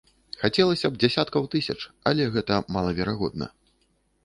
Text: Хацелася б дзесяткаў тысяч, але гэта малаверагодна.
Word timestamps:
Хацелася 0.43 0.89
б 0.93 0.99
дзесяткаў 1.03 1.43
тысяч, 1.57 1.77
але 2.13 2.23
гэта 2.39 2.59
малаверагодна. 2.79 3.53